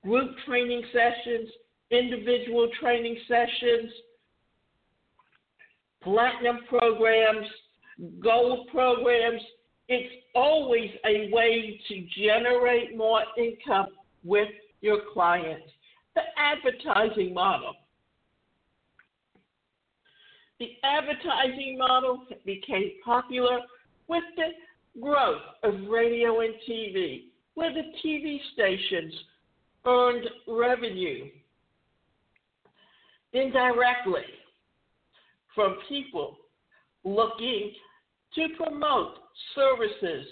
group 0.04 0.32
training 0.46 0.84
sessions, 0.92 1.50
individual 1.92 2.70
training 2.80 3.18
sessions, 3.28 3.92
platinum 6.04 6.60
programs, 6.68 7.48
gold 8.22 8.68
programs. 8.68 9.42
It's 9.88 10.14
always 10.34 10.90
a 11.06 11.30
way 11.32 11.80
to 11.88 12.08
generate 12.18 12.98
more 12.98 13.24
income 13.38 13.88
with 14.24 14.50
your 14.82 15.00
clients. 15.14 15.68
The 16.16 16.22
advertising 16.38 17.34
model. 17.34 17.74
The 20.60 20.72
advertising 20.84 21.78
model 21.78 22.26
became 22.46 22.92
popular 23.04 23.60
with 24.08 24.24
the 24.38 25.02
growth 25.02 25.42
of 25.64 25.74
radio 25.90 26.40
and 26.40 26.54
TV, 26.68 27.26
where 27.56 27.74
the 27.74 27.92
TV 28.04 28.40
stations 28.54 29.14
earned 29.86 30.26
revenue 30.48 31.26
indirectly 33.34 34.24
from 35.54 35.78
people 35.90 36.38
looking 37.04 37.72
to 38.36 38.48
promote 38.58 39.16
services 39.56 40.26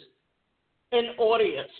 and 0.91 1.07
audience. 1.17 1.72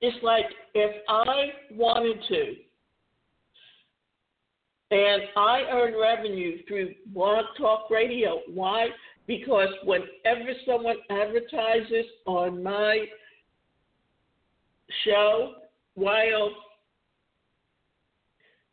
It's 0.00 0.22
like 0.22 0.46
if 0.74 1.02
I 1.08 1.52
wanted 1.70 2.18
to, 2.28 2.54
and 4.90 5.22
I 5.36 5.62
earn 5.72 5.94
revenue 5.98 6.58
through 6.66 6.94
blog 7.06 7.44
talk 7.56 7.90
radio. 7.90 8.40
Why? 8.52 8.88
Because 9.26 9.68
whenever 9.84 10.50
someone 10.66 10.96
advertises 11.08 12.06
on 12.26 12.62
my 12.62 13.06
show, 15.04 15.54
while 15.94 16.50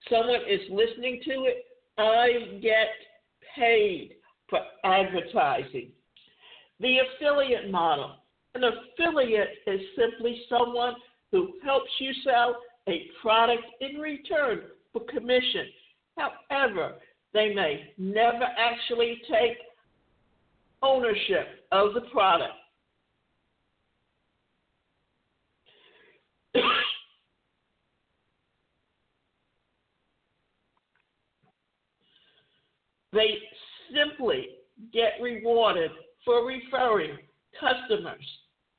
someone 0.10 0.42
is 0.50 0.62
listening 0.70 1.22
to 1.26 1.32
it, 1.46 1.66
I 1.98 2.60
get 2.62 2.88
paid 3.56 4.16
for 4.50 4.60
advertising. 4.84 5.90
The 6.80 6.98
affiliate 7.00 7.70
model. 7.70 8.16
An 8.56 8.64
affiliate 8.64 9.50
is 9.68 9.82
simply 9.98 10.42
someone 10.50 10.96
who 11.32 11.54
helps 11.64 11.92
you 12.00 12.12
sell 12.24 12.58
a 12.88 13.08
product 13.22 13.64
in 13.82 14.00
return 14.00 14.62
for 14.92 15.02
commission. 15.06 15.68
However, 16.18 16.96
they 17.34 17.54
may 17.54 17.94
never 17.98 18.48
actually 18.58 19.22
take 19.30 19.58
ownership 20.82 21.66
of 21.72 21.94
the 21.94 22.02
product. 22.12 22.54
they 33.14 33.38
simply 33.94 34.50
get 34.94 35.14
rewarded 35.22 35.92
for 36.26 36.46
referring 36.46 37.18
customers 37.60 38.26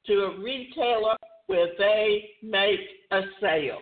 to 0.06 0.12
a 0.24 0.38
retailer 0.40 1.16
where 1.46 1.68
they 1.78 2.30
make 2.42 2.80
a 3.10 3.20
sale. 3.40 3.80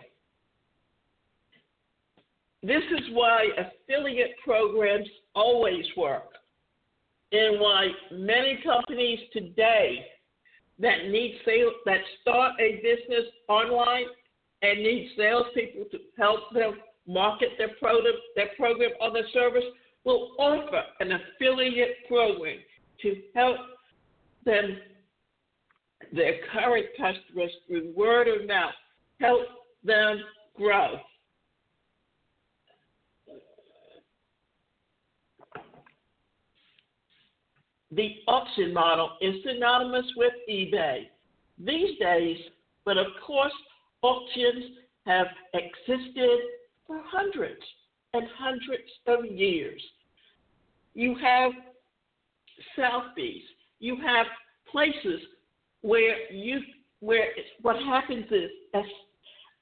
This 2.61 2.83
is 2.91 3.05
why 3.13 3.47
affiliate 3.57 4.35
programs 4.43 5.07
always 5.33 5.85
work, 5.95 6.33
and 7.31 7.59
why 7.59 7.87
many 8.11 8.59
companies 8.65 9.19
today 9.31 10.05
that 10.79 11.07
need 11.09 11.39
sales 11.45 11.73
that 11.85 11.99
start 12.21 12.53
a 12.59 12.75
business 12.77 13.31
online 13.47 14.05
and 14.61 14.83
need 14.83 15.11
salespeople 15.17 15.85
to 15.91 15.99
help 16.17 16.51
them 16.53 16.79
market 17.07 17.49
their 17.57 17.75
product, 17.79 18.17
their 18.35 18.49
program 18.57 18.91
or 18.99 19.13
their 19.13 19.27
service 19.33 19.63
will 20.05 20.31
offer 20.39 20.83
an 20.99 21.11
affiliate 21.11 22.07
program 22.07 22.57
to 23.01 23.21
help 23.35 23.57
them, 24.45 24.77
their 26.13 26.35
current 26.51 26.87
customers, 26.97 27.51
through 27.67 27.93
word 27.95 28.27
of 28.27 28.47
mouth, 28.47 28.73
help 29.19 29.41
them 29.83 30.19
grow. 30.55 30.97
The 37.91 38.15
auction 38.27 38.73
model 38.73 39.17
is 39.19 39.35
synonymous 39.43 40.05
with 40.15 40.33
eBay 40.49 41.07
these 41.57 41.97
days, 41.99 42.37
but 42.85 42.97
of 42.97 43.07
course, 43.25 43.53
auctions 44.03 44.77
have 45.05 45.27
existed 45.53 46.39
for 46.85 47.01
hundreds 47.05 47.61
and 48.13 48.27
hundreds 48.37 48.89
of 49.07 49.25
years. 49.25 49.81
You 50.93 51.15
have 51.21 51.51
Sotheby's. 52.75 53.43
You 53.79 53.97
have 54.05 54.25
places 54.71 55.21
where 55.81 56.31
you 56.31 56.59
where 56.99 57.27
what 57.61 57.77
happens 57.77 58.25
is 58.31 58.49
as 58.73 58.83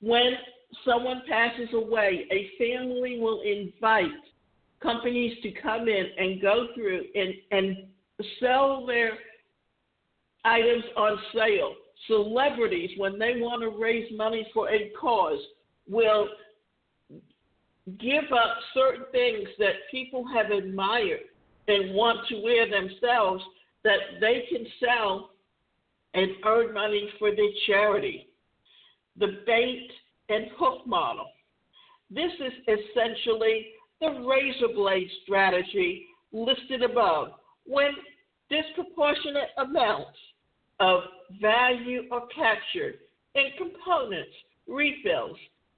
when 0.01 0.33
someone 0.83 1.21
passes 1.29 1.69
away, 1.73 2.25
a 2.31 2.49
family 2.57 3.19
will 3.19 3.41
invite 3.41 4.11
companies 4.81 5.37
to 5.43 5.51
come 5.51 5.87
in 5.87 6.05
and 6.17 6.41
go 6.41 6.67
through 6.73 7.03
and, 7.15 7.33
and 7.51 7.77
sell 8.39 8.85
their 8.85 9.11
items 10.45 10.83
on 10.95 11.17
sale. 11.33 11.73
Celebrities, 12.07 12.91
when 12.97 13.17
they 13.17 13.35
want 13.37 13.61
to 13.61 13.69
raise 13.69 14.09
money 14.15 14.47
for 14.53 14.69
a 14.69 14.91
cause, 14.99 15.39
will 15.89 16.27
give 17.99 18.25
up 18.33 18.57
certain 18.73 19.05
things 19.11 19.47
that 19.59 19.75
people 19.89 20.25
have 20.33 20.51
admired 20.51 21.21
and 21.67 21.93
want 21.93 22.27
to 22.27 22.41
wear 22.43 22.69
themselves 22.69 23.43
that 23.83 23.99
they 24.19 24.43
can 24.49 24.65
sell 24.79 25.31
and 26.13 26.31
earn 26.45 26.73
money 26.73 27.09
for 27.17 27.31
their 27.31 27.49
charity. 27.65 28.27
The 29.17 29.39
bait 29.45 29.89
and 30.29 30.47
hook 30.57 30.85
model. 30.85 31.27
This 32.09 32.31
is 32.39 32.53
essentially 32.67 33.67
the 34.01 34.09
razor 34.25 34.73
blade 34.73 35.09
strategy 35.23 36.07
listed 36.31 36.83
above 36.83 37.29
when 37.65 37.91
disproportionate 38.49 39.49
amounts 39.57 40.17
of 40.79 41.01
value 41.41 42.03
are 42.11 42.27
captured 42.27 42.95
in 43.35 43.45
components, 43.57 44.35
refills, 44.67 45.37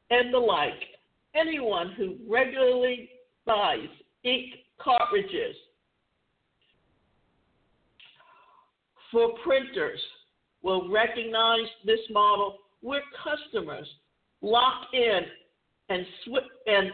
and 0.10 0.34
the 0.34 0.38
like 0.38 0.74
anyone 1.35 1.93
who 1.97 2.15
regularly 2.27 3.09
buys 3.45 3.87
ink 4.23 4.53
cartridges 4.81 5.55
for 9.11 9.33
printers 9.43 9.99
will 10.61 10.89
recognize 10.91 11.67
this 11.85 11.99
model 12.09 12.57
where 12.81 13.01
customers 13.23 13.87
lock 14.41 14.83
in 14.93 15.21
and, 15.89 16.05
and 16.67 16.91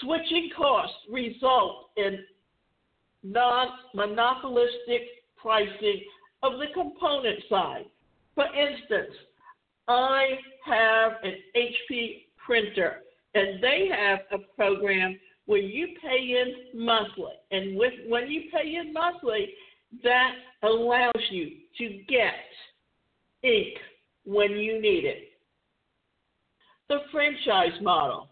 switching 0.00 0.50
costs 0.56 0.96
result 1.10 1.90
in 1.96 2.18
non 3.22 3.68
monopolistic 3.94 5.02
pricing 5.36 6.02
of 6.42 6.52
the 6.58 6.66
component 6.74 7.40
side. 7.48 7.86
For 8.34 8.44
instance, 8.46 9.14
I 9.88 10.38
have 10.66 11.12
an 11.22 11.34
HP 11.56 12.23
printer, 12.44 13.00
and 13.34 13.62
they 13.62 13.88
have 13.90 14.20
a 14.32 14.38
program 14.56 15.18
where 15.46 15.60
you 15.60 15.88
pay 16.02 16.42
in 16.42 16.84
monthly. 16.84 17.32
And 17.50 17.76
with, 17.76 17.92
when 18.08 18.30
you 18.30 18.42
pay 18.52 18.76
in 18.76 18.92
monthly, 18.92 19.50
that 20.02 20.32
allows 20.62 21.12
you 21.30 21.50
to 21.78 22.02
get 22.08 22.34
ink 23.42 23.76
when 24.24 24.52
you 24.52 24.80
need 24.80 25.04
it. 25.04 25.28
The 26.88 26.98
franchise 27.12 27.80
model. 27.82 28.28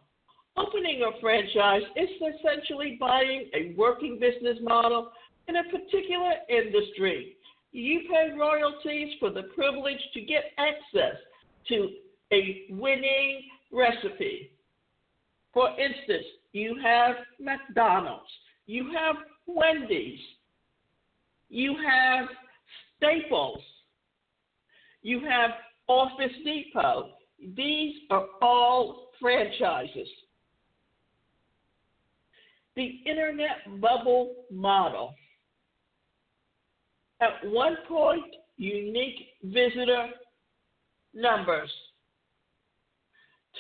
Opening 0.57 1.03
a 1.03 1.19
franchise 1.21 1.83
is 1.97 2.09
essentially 2.19 2.99
buying 3.01 3.49
a 3.55 3.75
working 3.77 4.19
business 4.21 4.59
model 4.63 5.11
in 5.49 5.57
a 5.57 5.65
particular 5.65 6.33
industry. 6.49 7.37
You 7.73 8.01
pay 8.11 8.37
royalties 8.39 9.15
for 9.19 9.31
the 9.31 9.45
privilege 9.55 10.01
to 10.13 10.21
get 10.21 10.45
access 10.59 11.17
to 11.69 11.89
a 12.33 12.67
winning 12.71 13.43
recipe. 13.73 14.51
For 15.53 15.69
instance, 15.71 16.27
you 16.53 16.79
have 16.83 17.17
McDonald's, 17.41 18.31
you 18.67 18.93
have 18.97 19.17
Wendy's, 19.47 20.21
you 21.49 21.77
have 21.87 22.27
Staples, 22.97 23.61
you 25.03 25.21
have 25.29 25.51
Office 25.89 26.33
Depot. 26.45 27.11
These 27.57 27.95
are 28.11 28.27
all 28.41 29.09
franchises. 29.21 30.09
The 32.77 33.01
internet 33.05 33.81
bubble 33.81 34.35
model. 34.51 35.15
At 37.21 37.51
one 37.51 37.77
point, 37.89 38.25
unique 38.57 39.27
visitor 39.45 40.09
numbers 41.15 41.71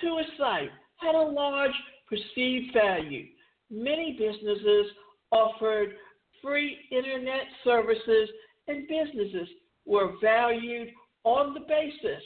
to 0.00 0.06
a 0.06 0.24
site 0.38 0.70
had 0.96 1.14
a 1.14 1.22
large 1.22 1.74
perceived 2.08 2.72
value. 2.72 3.26
Many 3.70 4.16
businesses 4.18 4.86
offered 5.30 5.94
free 6.42 6.76
internet 6.90 7.44
services, 7.64 8.28
and 8.68 8.86
businesses 8.88 9.48
were 9.86 10.12
valued 10.20 10.88
on 11.24 11.54
the 11.54 11.60
basis 11.60 12.22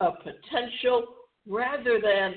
of 0.00 0.14
potential 0.18 1.04
rather 1.46 2.00
than 2.00 2.34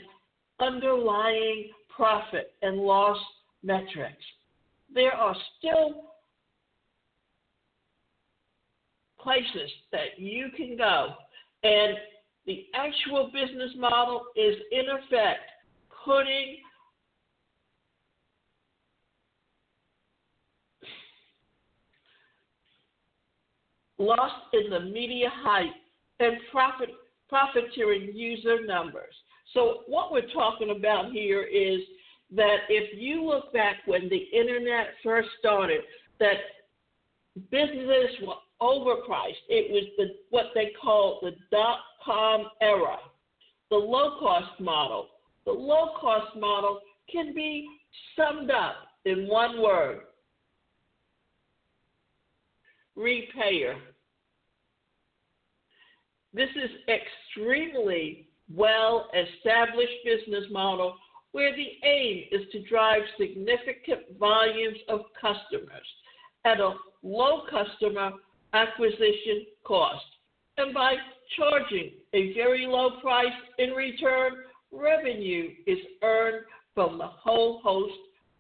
underlying 0.60 1.70
profit 1.90 2.54
and 2.62 2.78
loss 2.78 3.18
metrics. 3.64 4.24
There 4.94 5.14
are 5.14 5.36
still 5.58 6.12
places 9.20 9.70
that 9.92 10.18
you 10.20 10.50
can 10.56 10.78
go, 10.78 11.10
and 11.64 11.98
the 12.46 12.66
actual 12.74 13.32
business 13.32 13.72
model 13.78 14.24
is 14.36 14.56
in 14.72 14.86
effect 14.90 15.42
putting 16.04 16.58
lost 24.00 24.34
in 24.54 24.70
the 24.70 24.80
media 24.80 25.30
hype 25.32 25.70
and 26.20 26.38
profit 26.52 26.90
profiteering 27.30 28.12
user 28.14 28.66
numbers. 28.66 29.14
So 29.54 29.84
what 29.88 30.12
we're 30.12 30.32
talking 30.34 30.74
about 30.76 31.12
here 31.12 31.44
is 31.44 31.80
that 32.36 32.58
if 32.70 33.00
you 33.00 33.24
look 33.24 33.54
back 33.54 33.78
when 33.86 34.10
the 34.10 34.28
internet 34.38 34.88
first 35.04 35.30
started, 35.40 35.82
that 36.20 36.38
businesses 37.50 38.16
were 38.26 38.36
overpriced. 38.62 39.44
It 39.50 39.72
was 39.72 39.84
the 39.98 40.16
what 40.30 40.48
they 40.54 40.72
call 40.82 41.20
the 41.22 41.32
dot 41.52 41.80
com 42.06 42.48
era, 42.62 42.98
the 43.70 43.76
low 43.76 44.18
cost 44.20 44.60
model. 44.60 45.08
The 45.46 45.52
low 45.52 45.94
cost 46.00 46.36
model 46.38 46.80
can 47.12 47.34
be 47.34 47.68
summed 48.16 48.52
up 48.52 48.76
in 49.06 49.28
one 49.28 49.62
word 49.62 50.02
Ryanair. 52.98 53.76
This 56.34 56.50
is 56.56 56.70
extremely 56.88 58.28
well 58.54 59.10
established 59.14 59.94
business 60.06 60.46
model 60.52 60.96
where 61.32 61.56
the 61.56 61.88
aim 61.88 62.26
is 62.32 62.42
to 62.52 62.62
drive 62.68 63.02
significant 63.18 64.02
volumes 64.20 64.78
of 64.90 65.02
customers 65.20 65.88
at 66.46 66.60
a 66.60 66.74
low 67.04 67.44
customer 67.50 68.12
acquisition 68.54 69.46
cost. 69.64 70.04
And 70.58 70.74
by 70.74 70.96
charging 71.38 71.92
a 72.14 72.34
very 72.34 72.66
low 72.68 73.00
price 73.02 73.28
in 73.58 73.72
return, 73.72 74.34
revenue 74.72 75.50
is 75.68 75.78
earned 76.04 76.46
from 76.74 76.98
the 76.98 77.08
whole 77.08 77.62
host 77.64 77.94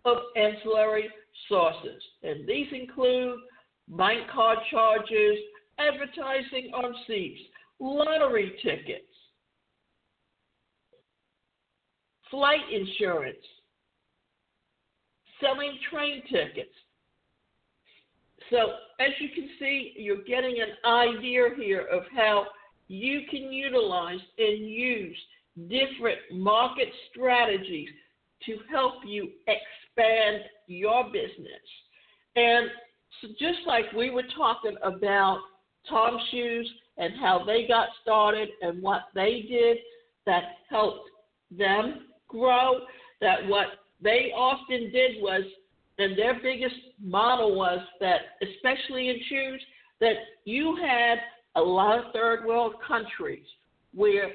of 0.05 0.17
ancillary 0.35 1.09
sources. 1.47 2.01
And 2.23 2.47
these 2.47 2.67
include 2.71 3.39
bank 3.89 4.21
card 4.33 4.59
charges, 4.69 5.37
advertising 5.79 6.71
on 6.73 6.93
seats, 7.07 7.41
lottery 7.79 8.53
tickets, 8.63 9.05
flight 12.29 12.61
insurance, 12.71 13.37
selling 15.41 15.77
train 15.91 16.21
tickets. 16.31 16.73
So, 18.49 18.57
as 18.99 19.09
you 19.19 19.29
can 19.33 19.49
see, 19.59 19.93
you're 19.95 20.23
getting 20.23 20.57
an 20.61 20.89
idea 20.89 21.49
here 21.57 21.87
of 21.91 22.03
how 22.15 22.45
you 22.91 23.21
can 23.29 23.53
utilize 23.53 24.19
and 24.37 24.69
use 24.69 25.17
different 25.69 26.19
market 26.29 26.89
strategies 27.09 27.87
to 28.45 28.57
help 28.69 28.95
you 29.05 29.29
expand 29.47 30.43
your 30.67 31.05
business. 31.05 31.63
And 32.35 32.69
so 33.21 33.29
just 33.39 33.59
like 33.65 33.85
we 33.95 34.09
were 34.09 34.25
talking 34.35 34.75
about 34.83 35.39
Tom 35.89 36.17
Shoes 36.31 36.69
and 36.97 37.13
how 37.21 37.45
they 37.45 37.65
got 37.65 37.87
started 38.01 38.49
and 38.61 38.83
what 38.83 39.03
they 39.15 39.45
did 39.49 39.77
that 40.25 40.43
helped 40.69 41.09
them 41.49 42.07
grow, 42.27 42.79
that 43.21 43.47
what 43.47 43.67
they 44.01 44.33
often 44.35 44.91
did 44.91 45.21
was, 45.21 45.43
and 45.97 46.17
their 46.17 46.41
biggest 46.43 46.75
model 47.01 47.55
was 47.55 47.79
that, 48.01 48.21
especially 48.41 49.09
in 49.09 49.19
shoes, 49.29 49.63
that 50.01 50.15
you 50.43 50.75
had 50.75 51.19
a 51.55 51.61
lot 51.61 51.99
of 51.99 52.13
third 52.13 52.45
world 52.45 52.75
countries 52.85 53.45
where 53.93 54.31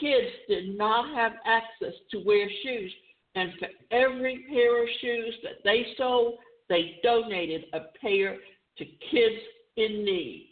kids 0.00 0.28
did 0.48 0.76
not 0.76 1.14
have 1.14 1.32
access 1.44 1.94
to 2.10 2.22
wear 2.24 2.48
shoes. 2.62 2.92
And 3.34 3.52
for 3.58 3.68
every 3.90 4.44
pair 4.48 4.82
of 4.82 4.88
shoes 5.00 5.34
that 5.42 5.62
they 5.64 5.86
sold, 5.96 6.34
they 6.68 6.98
donated 7.02 7.64
a 7.72 7.80
pair 8.00 8.36
to 8.78 8.84
kids 8.84 9.42
in 9.76 10.04
need. 10.04 10.50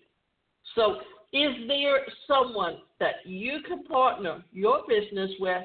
So, 0.74 0.96
is 1.32 1.52
there 1.68 2.00
someone 2.26 2.78
that 2.98 3.16
you 3.24 3.60
can 3.66 3.84
partner 3.84 4.42
your 4.52 4.82
business 4.88 5.30
with 5.38 5.62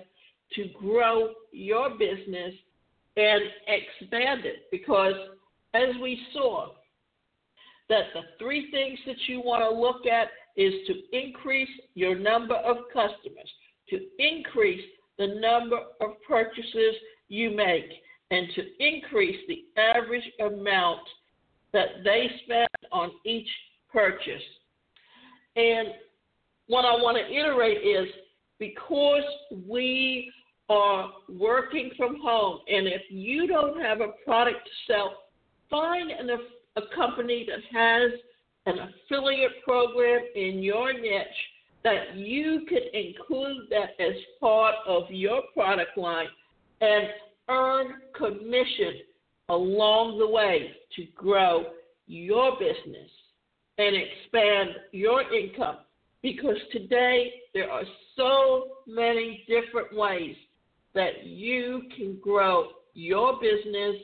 to 0.53 0.69
grow 0.79 1.31
your 1.51 1.91
business 1.91 2.53
and 3.17 3.41
expand 3.67 4.45
it? 4.45 4.67
Because 4.71 5.13
as 5.73 5.89
we 6.01 6.19
saw, 6.33 6.69
that 7.89 8.05
the 8.13 8.21
three 8.39 8.71
things 8.71 8.99
that 9.05 9.17
you 9.27 9.41
want 9.41 9.61
to 9.61 9.79
look 9.79 10.05
at 10.05 10.29
is 10.57 10.73
to 10.87 10.93
increase 11.11 11.69
your 11.93 12.15
number 12.15 12.55
of 12.55 12.77
customers, 12.93 13.49
to 13.89 13.99
increase 14.17 14.83
the 15.17 15.27
number 15.39 15.77
of 16.01 16.21
purchases 16.27 16.95
you 17.29 17.55
make, 17.55 17.89
and 18.31 18.47
to 18.55 18.63
increase 18.79 19.39
the 19.47 19.65
average 19.79 20.23
amount 20.39 21.01
that 21.73 22.03
they 22.03 22.29
spend 22.43 22.67
on 22.91 23.11
each 23.25 23.47
purchase. 23.91 24.41
And 25.55 25.89
what 26.67 26.85
I 26.85 26.93
want 26.93 27.17
to 27.17 27.33
iterate 27.33 27.77
is 27.85 28.07
because 28.59 29.23
we 29.67 30.31
are 30.69 31.11
working 31.29 31.91
from 31.95 32.19
home, 32.21 32.59
and 32.67 32.87
if 32.87 33.03
you 33.09 33.47
don't 33.47 33.79
have 33.79 34.01
a 34.01 34.09
product 34.25 34.65
to 34.65 34.93
sell, 34.93 35.13
find 35.69 36.09
an, 36.09 36.29
a 36.75 36.81
company 36.95 37.47
that 37.47 37.59
has 37.77 38.11
an 38.65 38.75
affiliate 38.79 39.63
program 39.63 40.21
in 40.35 40.59
your 40.61 40.93
niche 40.93 41.25
that 41.83 42.15
you 42.15 42.65
could 42.67 42.83
include 42.93 43.67
that 43.69 43.91
as 43.99 44.15
part 44.39 44.75
of 44.87 45.03
your 45.09 45.43
product 45.53 45.97
line 45.97 46.27
and 46.81 47.07
earn 47.47 47.93
commission 48.15 48.95
along 49.49 50.17
the 50.17 50.27
way 50.27 50.71
to 50.95 51.05
grow 51.15 51.65
your 52.07 52.53
business 52.53 53.09
and 53.77 53.95
expand 53.95 54.69
your 54.91 55.21
income. 55.31 55.77
Because 56.23 56.57
today 56.71 57.33
there 57.53 57.69
are 57.69 57.83
so 58.15 58.69
many 58.87 59.45
different 59.47 59.95
ways 59.95 60.35
that 60.95 61.23
you 61.23 61.83
can 61.95 62.17
grow 62.19 62.69
your 62.95 63.39
business 63.39 63.95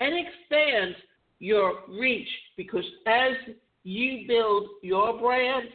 and 0.00 0.14
expand 0.14 0.94
your 1.38 1.80
reach 1.88 2.28
because 2.56 2.84
as 3.06 3.32
you 3.84 4.26
build 4.26 4.68
your 4.82 5.18
brand, 5.18 5.68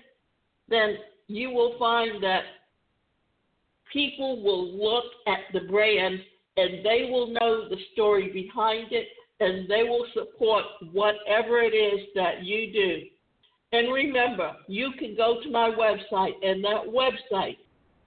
then 0.69 0.97
you 1.28 1.49
will 1.49 1.78
find 1.80 2.21
that 2.23 2.43
people 3.91 4.43
will 4.43 4.71
look 4.71 5.06
at 5.28 5.39
the 5.54 5.67
brand 5.67 6.19
and 6.58 6.86
they 6.86 7.10
will 7.10 7.28
know 7.28 7.67
the 7.69 7.78
story 7.93 8.32
behind 8.32 8.91
it 8.91 9.08
and 9.39 9.69
they 9.69 9.84
will 9.84 10.06
support 10.13 10.65
whatever 10.91 11.62
it 11.62 11.73
is 11.73 12.08
that 12.15 12.43
you 12.43 12.71
do. 12.71 13.04
And 13.73 13.91
remember, 13.91 14.54
you 14.67 14.91
can 14.99 15.15
go 15.15 15.41
to 15.41 15.49
my 15.49 15.69
website, 15.69 16.34
and 16.43 16.63
that 16.63 16.86
website 16.86 17.58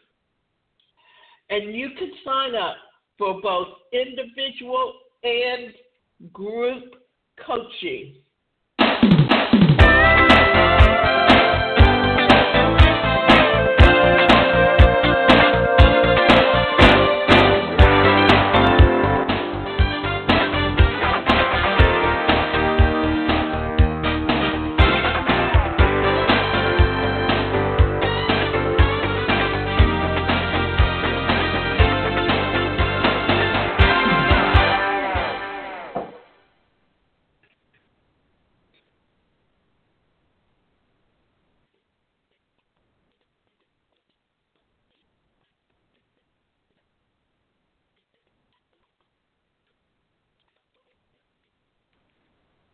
and 1.49 1.75
you 1.75 1.89
can 1.97 2.12
sign 2.25 2.56
up 2.56 2.75
for 3.17 3.41
both 3.41 3.67
individual 3.91 4.93
and 5.23 5.73
group 6.32 6.84
coaching. 7.45 8.15